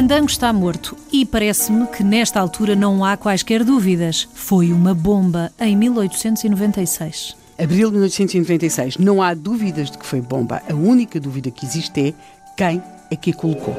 [0.00, 4.26] Fandango está morto e parece-me que nesta altura não há quaisquer dúvidas.
[4.32, 7.36] Foi uma bomba em 1896.
[7.62, 8.96] Abril de 1896.
[8.96, 10.62] Não há dúvidas de que foi bomba.
[10.70, 12.14] A única dúvida que existe é
[12.56, 13.74] quem é que a colocou.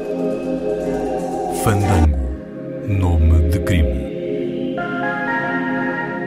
[1.63, 2.15] Fandango.
[2.87, 4.11] Nome de crime.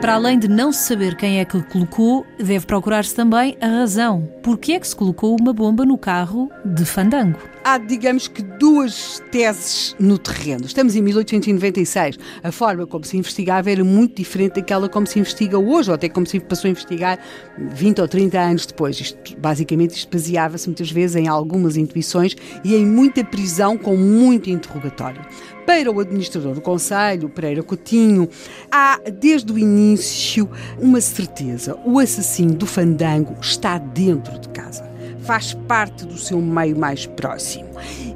[0.01, 4.29] Para além de não se saber quem é que colocou, deve procurar-se também a razão.
[4.43, 7.54] Por que é que se colocou uma bomba no carro de Fandango?
[7.65, 10.67] Há, digamos que, duas teses no terreno.
[10.67, 12.19] Estamos em 1896.
[12.43, 16.09] A forma como se investigava era muito diferente daquela como se investiga hoje, ou até
[16.09, 17.19] como se passou a investigar
[17.59, 19.01] 20 ou 30 anos depois.
[19.01, 24.51] Isto, basicamente, isto baseava-se muitas vezes em algumas intuições e em muita prisão com muito
[24.51, 25.23] interrogatório.
[25.65, 28.29] Para o administrador do Conselho, Pereira Coutinho,
[28.71, 34.94] há desde o início uma certeza: o assassino do fandango está dentro de casa
[35.25, 37.69] faz parte do seu meio mais próximo.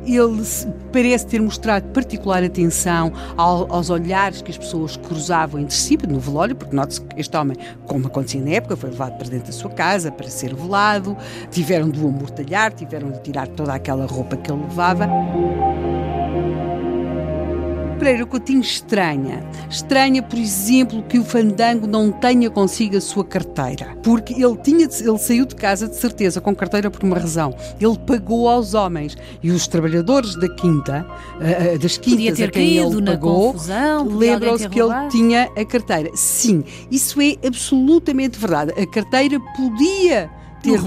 [0.07, 0.43] Ele
[0.93, 6.57] parece ter mostrado particular atenção aos olhares que as pessoas cruzavam entre si no velório,
[6.57, 9.71] porque note-se que este homem, como acontecia na época, foi levado para dentro da sua
[9.71, 11.17] casa para ser velado,
[11.51, 15.09] tiveram de o amortalhar, tiveram de tirar toda aquela roupa que ele levava.
[17.99, 19.45] Pereira Coutinho estranha.
[19.69, 23.97] Estranha, por exemplo, que o Fandango não tenha consigo a sua carteira.
[24.05, 27.55] Porque ele, tinha ele saiu de casa de certeza com carteira por uma razão.
[27.81, 29.17] Ele pagou aos homens.
[29.43, 31.05] E os trabalhadores da quinta,
[31.37, 33.57] uh, das quintas a quem ele pagou,
[34.07, 36.11] lembram-se que ele tinha a carteira.
[36.15, 38.73] Sim, isso é absolutamente verdade.
[38.81, 40.31] A carteira podia
[40.63, 40.81] ter,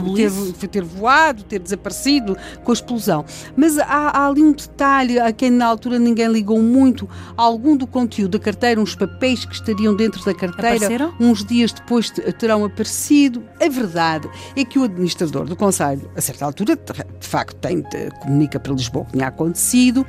[0.53, 3.25] ter, ter, voado, ter desaparecido com a explosão.
[3.55, 7.09] Mas há, há, ali um detalhe a quem na altura ninguém ligou muito.
[7.35, 11.13] Algum do conteúdo da carteira, uns papéis que estariam dentro da carteira, Apareceram?
[11.19, 13.43] uns dias depois terão aparecido.
[13.59, 17.83] A verdade é que o administrador do Conselho, a certa altura, de facto, tem,
[18.21, 20.05] comunica para Lisboa o que tinha acontecido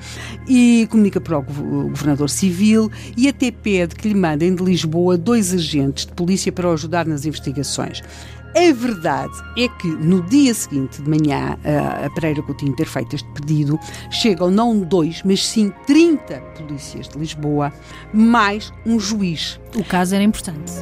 [0.49, 5.53] e comunica para o governador civil e até pede que lhe mandem de Lisboa dois
[5.53, 8.03] agentes de polícia para o ajudar nas investigações.
[8.55, 11.57] A verdade é que no dia seguinte de manhã,
[12.05, 13.79] a Pereira Coutinho ter feito este pedido,
[14.11, 17.73] chegam não dois, mas sim 30 polícias de Lisboa,
[18.13, 19.59] mais um juiz.
[19.75, 20.73] O caso era importante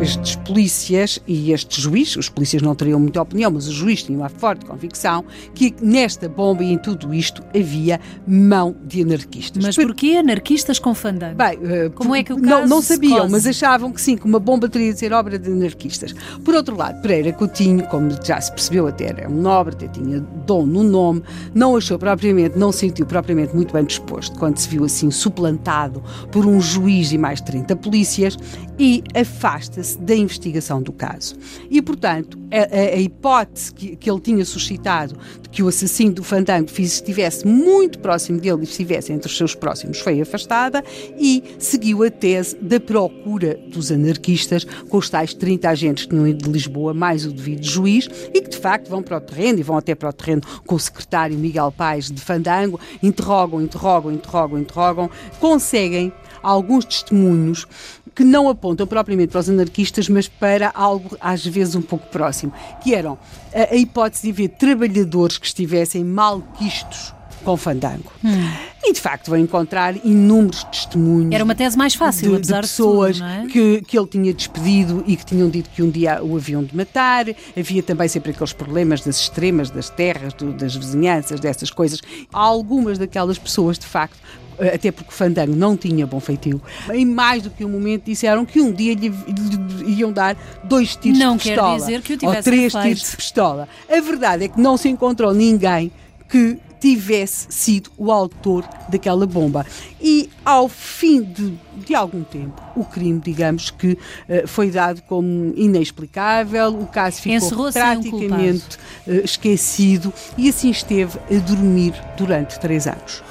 [0.00, 4.18] estes polícias e este juiz, os polícias não teriam muita opinião, mas o juiz tinha
[4.18, 9.64] uma forte convicção que nesta bomba e em tudo isto havia mão de anarquistas.
[9.64, 11.36] Mas porquê anarquistas com fandango?
[11.36, 14.24] Bem, uh, Como é que o caso não, não sabiam, mas achavam que sim, que
[14.24, 16.14] uma bomba teria de ser obra de anarquistas.
[16.44, 20.20] Por outro lado, Pereira Coutinho, como já se percebeu até era um nobre, até tinha
[20.46, 21.22] dom no nome,
[21.54, 26.46] não achou propriamente, não sentiu propriamente muito bem disposto quando se viu assim suplantado por
[26.46, 28.36] um juiz e mais 30 polícias
[28.78, 31.36] e afasta-se da investigação do caso.
[31.70, 36.14] E, portanto, a, a, a hipótese que, que, ele tinha suscitado de que o assassino
[36.14, 40.82] do Fandango estivesse muito próximo dele e estivesse entre os seus próximos foi afastada
[41.18, 46.44] e seguiu a tese da procura dos anarquistas com os tais 30 agentes que ido
[46.44, 49.62] de Lisboa, mais o devido juiz, e que de facto vão para o terreno e
[49.62, 54.58] vão até para o terreno com o secretário Miguel Paes de Fandango, interrogam, interrogam, interrogam,
[54.58, 55.10] interrogam,
[55.40, 57.66] conseguem alguns testemunhos
[58.14, 62.52] que não apontam propriamente para os anarquistas, mas para algo às vezes um pouco próximo,
[62.82, 63.18] que eram
[63.54, 68.12] a, a hipótese de haver trabalhadores que estivessem malquistos com fandango.
[68.24, 68.50] Hum.
[68.84, 71.32] E de facto vão encontrar inúmeros testemunhos.
[71.32, 73.46] Era uma tese mais fácil, de, apesar de pessoas de tudo, é?
[73.46, 76.76] que, que ele tinha despedido e que tinham dito que um dia o haviam de
[76.76, 77.26] matar.
[77.56, 82.00] Havia também sempre aqueles problemas das extremas, das terras, do, das vizinhanças, dessas coisas.
[82.32, 84.18] Algumas daquelas pessoas, de facto,
[84.58, 86.60] até porque Fandango não tinha bom feitio,
[86.92, 90.96] em mais do que um momento disseram que um dia lhe, lhe iam dar dois
[90.96, 91.68] tiros não de pistola.
[91.68, 92.84] Não quer dizer que o tivesse ou três feito.
[92.84, 93.68] tiros de pistola.
[93.88, 95.90] A verdade é que não se encontrou ninguém
[96.28, 99.64] que tivesse sido o autor daquela bomba.
[100.00, 105.52] E ao fim de, de algum tempo, o crime, digamos que uh, foi dado como
[105.56, 113.22] inexplicável, o caso ficou praticamente uh, esquecido e assim esteve a dormir durante três anos.